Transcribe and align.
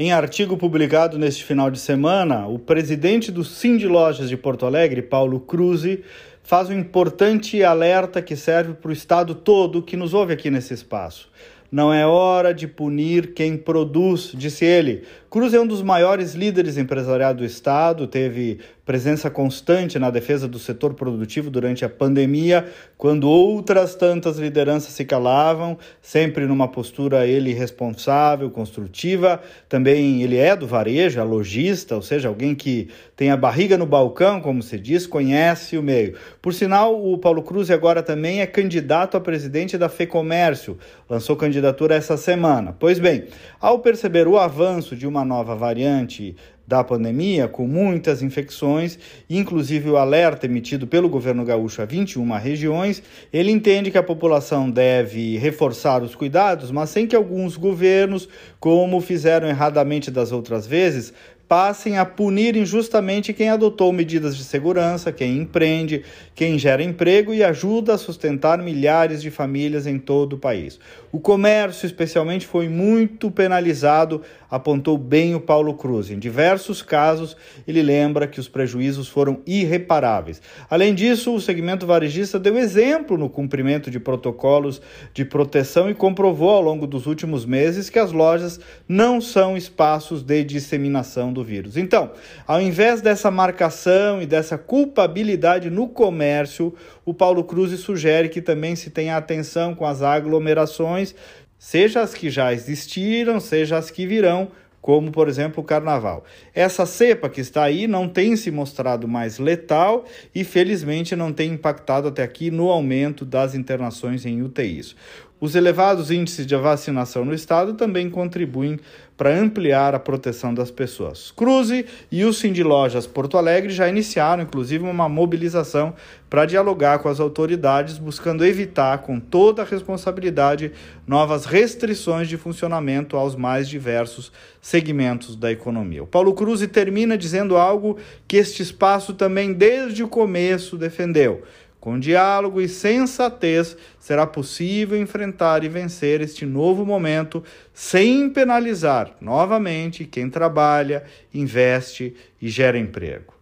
Em 0.00 0.12
artigo 0.12 0.56
publicado 0.56 1.18
neste 1.18 1.42
final 1.42 1.72
de 1.72 1.78
semana, 1.80 2.46
o 2.46 2.56
presidente 2.56 3.32
do 3.32 3.42
Sim 3.42 3.76
de 3.76 3.88
Lojas 3.88 4.28
de 4.28 4.36
Porto 4.36 4.64
Alegre, 4.64 5.02
Paulo 5.02 5.40
Cruze, 5.40 6.04
faz 6.48 6.70
um 6.70 6.78
importante 6.78 7.62
alerta 7.62 8.22
que 8.22 8.34
serve 8.34 8.72
para 8.72 8.88
o 8.88 8.92
Estado 8.92 9.34
todo 9.34 9.82
que 9.82 9.98
nos 9.98 10.14
ouve 10.14 10.32
aqui 10.32 10.50
nesse 10.50 10.72
espaço. 10.72 11.28
Não 11.70 11.92
é 11.92 12.06
hora 12.06 12.54
de 12.54 12.66
punir 12.66 13.34
quem 13.34 13.54
produz, 13.54 14.32
disse 14.34 14.64
ele. 14.64 15.02
Cruz 15.28 15.52
é 15.52 15.60
um 15.60 15.66
dos 15.66 15.82
maiores 15.82 16.34
líderes 16.34 16.78
empresariais 16.78 17.36
do 17.36 17.44
Estado, 17.44 18.06
teve 18.06 18.60
presença 18.86 19.28
constante 19.28 19.98
na 19.98 20.08
defesa 20.08 20.48
do 20.48 20.58
setor 20.58 20.94
produtivo 20.94 21.50
durante 21.50 21.84
a 21.84 21.90
pandemia, 21.90 22.66
quando 22.96 23.28
outras 23.28 23.94
tantas 23.94 24.38
lideranças 24.38 24.94
se 24.94 25.04
calavam, 25.04 25.76
sempre 26.00 26.46
numa 26.46 26.66
postura 26.66 27.26
ele 27.26 27.52
responsável, 27.52 28.48
construtiva. 28.48 29.42
Também 29.68 30.22
ele 30.22 30.38
é 30.38 30.56
do 30.56 30.66
varejo, 30.66 31.20
é 31.20 31.22
lojista, 31.22 31.94
ou 31.94 32.00
seja, 32.00 32.28
alguém 32.28 32.54
que 32.54 32.88
tem 33.14 33.30
a 33.30 33.36
barriga 33.36 33.76
no 33.76 33.84
balcão, 33.84 34.40
como 34.40 34.62
se 34.62 34.78
diz, 34.78 35.06
conhece 35.06 35.76
o 35.76 35.82
meio. 35.82 36.14
Por 36.40 36.54
sinal, 36.54 37.04
o 37.04 37.18
Paulo 37.18 37.42
Cruz 37.42 37.68
agora 37.68 38.00
também 38.00 38.40
é 38.40 38.46
candidato 38.46 39.16
a 39.16 39.20
presidente 39.20 39.76
da 39.76 39.88
FEComércio, 39.88 40.78
lançou 41.10 41.34
candidatura 41.34 41.96
essa 41.96 42.16
semana. 42.16 42.76
Pois 42.78 43.00
bem, 43.00 43.24
ao 43.60 43.80
perceber 43.80 44.28
o 44.28 44.38
avanço 44.38 44.94
de 44.94 45.06
uma 45.06 45.24
nova 45.24 45.56
variante 45.56 46.36
da 46.68 46.84
pandemia, 46.84 47.48
com 47.48 47.66
muitas 47.66 48.22
infecções, 48.22 48.98
inclusive 49.28 49.88
o 49.88 49.96
alerta 49.96 50.44
emitido 50.44 50.86
pelo 50.86 51.08
governo 51.08 51.42
gaúcho 51.42 51.80
a 51.80 51.86
21 51.86 52.30
regiões, 52.36 53.02
ele 53.32 53.50
entende 53.50 53.90
que 53.90 53.96
a 53.96 54.02
população 54.02 54.70
deve 54.70 55.38
reforçar 55.38 56.02
os 56.02 56.14
cuidados, 56.14 56.70
mas 56.70 56.90
sem 56.90 57.06
que 57.06 57.16
alguns 57.16 57.56
governos, 57.56 58.28
como 58.60 59.00
fizeram 59.00 59.48
erradamente 59.48 60.10
das 60.10 60.30
outras 60.30 60.66
vezes, 60.66 61.14
passem 61.48 61.96
a 61.96 62.04
punir 62.04 62.54
injustamente 62.54 63.32
quem 63.32 63.48
adotou 63.48 63.90
medidas 63.90 64.36
de 64.36 64.44
segurança, 64.44 65.10
quem 65.10 65.38
empreende, 65.38 66.04
quem 66.34 66.58
gera 66.58 66.82
emprego 66.82 67.32
e 67.32 67.42
ajuda 67.42 67.94
a 67.94 67.98
sustentar 67.98 68.58
milhares 68.58 69.22
de 69.22 69.30
famílias 69.30 69.86
em 69.86 69.98
todo 69.98 70.34
o 70.34 70.38
país. 70.38 70.78
O 71.10 71.18
comércio, 71.18 71.86
especialmente, 71.86 72.46
foi 72.46 72.68
muito 72.68 73.30
penalizado, 73.30 74.20
apontou 74.50 74.98
bem 74.98 75.34
o 75.34 75.40
Paulo 75.40 75.72
Cruz. 75.72 76.10
Em 76.10 76.18
diversos 76.18 76.82
casos, 76.82 77.34
ele 77.66 77.82
lembra 77.82 78.26
que 78.26 78.38
os 78.38 78.46
prejuízos 78.46 79.08
foram 79.08 79.40
irreparáveis. 79.46 80.42
Além 80.68 80.94
disso, 80.94 81.34
o 81.34 81.40
segmento 81.40 81.86
varejista 81.86 82.38
deu 82.38 82.58
exemplo 82.58 83.16
no 83.16 83.30
cumprimento 83.30 83.90
de 83.90 83.98
protocolos 83.98 84.82
de 85.14 85.24
proteção 85.24 85.88
e 85.88 85.94
comprovou 85.94 86.50
ao 86.50 86.62
longo 86.62 86.86
dos 86.86 87.06
últimos 87.06 87.46
meses 87.46 87.88
que 87.88 87.98
as 87.98 88.12
lojas 88.12 88.60
não 88.86 89.18
são 89.18 89.56
espaços 89.56 90.22
de 90.22 90.44
disseminação 90.44 91.32
do 91.32 91.37
vírus. 91.44 91.76
Então, 91.76 92.12
ao 92.46 92.60
invés 92.60 93.00
dessa 93.00 93.30
marcação 93.30 94.20
e 94.20 94.26
dessa 94.26 94.56
culpabilidade 94.56 95.70
no 95.70 95.88
comércio, 95.88 96.74
o 97.04 97.14
Paulo 97.14 97.44
Cruz 97.44 97.78
sugere 97.80 98.28
que 98.28 98.42
também 98.42 98.76
se 98.76 98.90
tenha 98.90 99.16
atenção 99.16 99.74
com 99.74 99.86
as 99.86 100.02
aglomerações, 100.02 101.14
seja 101.58 102.00
as 102.00 102.14
que 102.14 102.30
já 102.30 102.52
existiram, 102.52 103.40
seja 103.40 103.76
as 103.76 103.90
que 103.90 104.06
virão, 104.06 104.48
como 104.80 105.10
por 105.10 105.28
exemplo 105.28 105.62
o 105.62 105.66
carnaval. 105.66 106.24
Essa 106.54 106.86
cepa 106.86 107.28
que 107.28 107.40
está 107.40 107.64
aí 107.64 107.86
não 107.86 108.08
tem 108.08 108.36
se 108.36 108.50
mostrado 108.50 109.06
mais 109.06 109.38
letal 109.38 110.04
e 110.34 110.44
felizmente 110.44 111.16
não 111.16 111.32
tem 111.32 111.52
impactado 111.52 112.08
até 112.08 112.22
aqui 112.22 112.50
no 112.50 112.70
aumento 112.70 113.24
das 113.24 113.54
internações 113.54 114.24
em 114.24 114.40
UTIs. 114.40 114.94
Os 115.40 115.54
elevados 115.54 116.10
índices 116.10 116.44
de 116.44 116.56
vacinação 116.56 117.24
no 117.24 117.32
estado 117.32 117.74
também 117.74 118.10
contribuem 118.10 118.80
para 119.16 119.36
ampliar 119.36 119.94
a 119.94 119.98
proteção 119.98 120.52
das 120.52 120.68
pessoas. 120.68 121.30
Cruze 121.30 121.86
e 122.10 122.24
o 122.24 122.32
Cindy 122.32 122.64
Lojas 122.64 123.06
Porto 123.06 123.38
Alegre 123.38 123.70
já 123.70 123.88
iniciaram, 123.88 124.42
inclusive, 124.42 124.82
uma 124.82 125.08
mobilização 125.08 125.94
para 126.28 126.44
dialogar 126.44 126.98
com 126.98 127.08
as 127.08 127.20
autoridades, 127.20 127.98
buscando 127.98 128.44
evitar, 128.44 128.98
com 128.98 129.20
toda 129.20 129.62
a 129.62 129.64
responsabilidade, 129.64 130.72
novas 131.06 131.44
restrições 131.44 132.28
de 132.28 132.36
funcionamento 132.36 133.16
aos 133.16 133.36
mais 133.36 133.68
diversos 133.68 134.32
segmentos 134.60 135.36
da 135.36 135.52
economia. 135.52 136.02
O 136.02 136.06
Paulo 136.06 136.34
Cruz 136.34 136.66
termina 136.66 137.16
dizendo 137.16 137.56
algo 137.56 137.96
que 138.26 138.36
este 138.36 138.60
espaço 138.60 139.14
também, 139.14 139.52
desde 139.52 140.02
o 140.02 140.08
começo, 140.08 140.76
defendeu 140.76 141.44
com 141.88 141.98
diálogo 141.98 142.60
e 142.60 142.68
sensatez, 142.68 143.74
será 143.98 144.26
possível 144.26 145.00
enfrentar 145.00 145.64
e 145.64 145.70
vencer 145.70 146.20
este 146.20 146.44
novo 146.44 146.84
momento 146.84 147.42
sem 147.72 148.28
penalizar 148.28 149.16
novamente 149.22 150.04
quem 150.04 150.28
trabalha, 150.28 151.04
investe 151.32 152.14
e 152.42 152.50
gera 152.50 152.78
emprego. 152.78 153.37